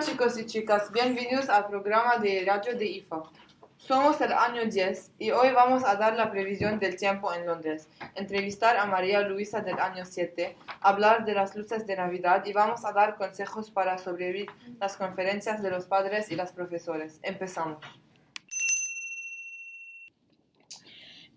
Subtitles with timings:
[0.00, 3.24] chicos y chicas, bienvenidos al programa de radio de IFA.
[3.76, 7.88] Somos el año 10 y hoy vamos a dar la previsión del tiempo en Londres,
[8.14, 12.84] entrevistar a María Luisa del año 7, hablar de las luces de Navidad y vamos
[12.84, 14.48] a dar consejos para sobrevivir
[14.78, 17.18] las conferencias de los padres y los profesores.
[17.22, 17.78] Empezamos.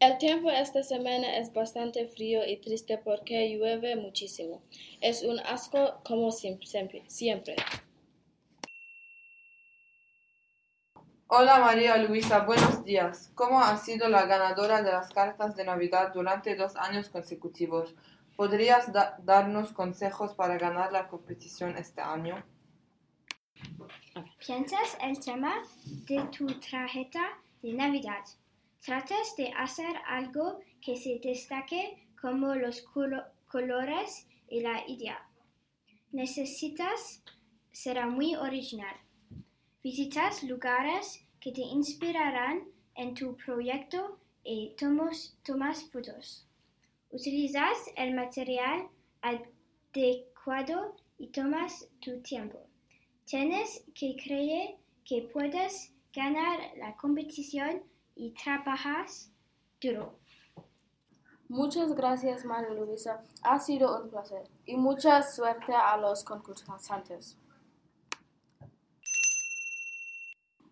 [0.00, 4.60] El tiempo esta semana es bastante frío y triste porque llueve muchísimo.
[5.00, 7.04] Es un asco como siempre.
[7.06, 7.54] siempre.
[11.36, 13.32] Hola María Luisa, buenos días.
[13.34, 17.96] ¿Cómo ha sido la ganadora de las cartas de Navidad durante dos años consecutivos?
[18.36, 18.92] ¿Podrías
[19.24, 22.40] darnos consejos para ganar la competición este año?
[24.46, 25.54] ¿Piensas el tema
[26.06, 28.22] de tu tarjeta de Navidad?
[28.78, 32.86] Tratas de hacer algo que se destaque como los
[33.50, 35.28] colores y la idea.
[36.12, 37.24] Necesitas
[37.72, 38.94] ser muy original.
[39.84, 42.62] Visitas lugares que te inspirarán
[42.94, 45.36] en tu proyecto y tomas,
[45.92, 46.46] fotos.
[47.10, 48.88] Utilizas el material
[49.20, 52.60] adecuado y tomas tu tiempo.
[53.26, 57.82] Tienes que creer que puedes ganar la competición
[58.16, 59.30] y trabajas
[59.82, 60.18] duro.
[61.48, 63.22] Muchas gracias, María Luisa.
[63.42, 64.48] Ha sido un placer.
[64.64, 67.36] Y mucha suerte a los concursantes.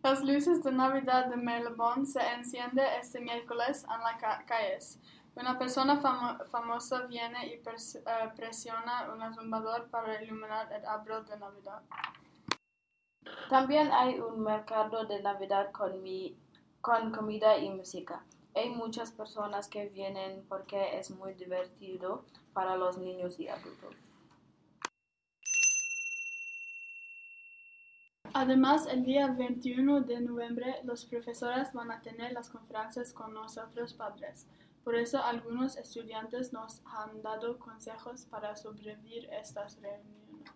[0.03, 4.99] Las luces de Navidad de Merlebon se encienden este miércoles en las calles.
[5.37, 5.97] Una persona
[6.51, 7.63] famosa viene y eh,
[8.35, 11.83] presiona un zumbador para iluminar el árbol de Navidad.
[13.49, 18.25] También hay un mercado de Navidad con comida y música.
[18.57, 24.12] Hay muchas personas que vienen porque es muy divertido para los niños y adultos.
[28.35, 33.93] Además, el día 21 de noviembre los profesores van a tener las conferencias con nosotros
[33.93, 34.47] padres.
[34.83, 40.51] Por eso algunos estudiantes nos han dado consejos para sobrevivir estas reuniones.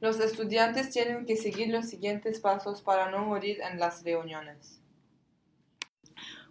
[0.00, 4.80] Los estudiantes tienen que seguir los siguientes pasos para no morir en las reuniones.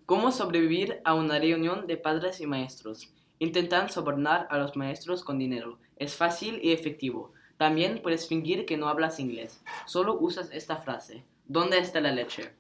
[0.06, 3.12] ¿Cómo sobrevivir a una reunión de padres y maestros?
[3.40, 5.80] Intentan sobornar a los maestros con dinero.
[5.98, 7.34] Es fácil y efectivo.
[7.58, 9.62] También puedes fingir que no hablas inglés.
[9.86, 11.24] Solo usas esta frase.
[11.46, 12.52] ¿Dónde está la leche?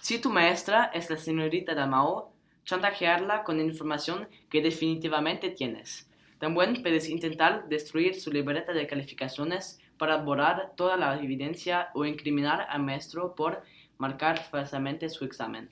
[0.00, 2.32] Si tu maestra es la señorita Damao,
[2.64, 6.08] chantajearla con información que definitivamente tienes.
[6.38, 12.66] También puedes intentar destruir su libreta de calificaciones para borrar toda la evidencia o incriminar
[12.68, 13.62] al maestro por
[13.98, 15.68] marcar falsamente su examen.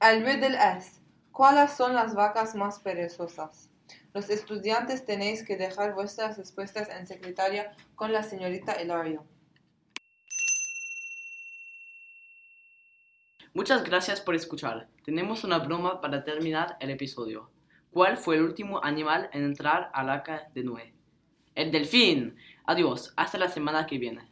[0.00, 1.00] Al del S.
[1.38, 3.70] ¿Cuáles son las vacas más perezosas?
[4.12, 9.24] Los estudiantes tenéis que dejar vuestras respuestas en secretaria con la señorita Hilario.
[13.54, 14.88] Muchas gracias por escuchar.
[15.04, 17.52] Tenemos una broma para terminar el episodio.
[17.92, 20.92] ¿Cuál fue el último animal en entrar al arca de Noé?
[21.54, 22.36] El delfín.
[22.66, 24.28] Adiós, hasta la semana que viene.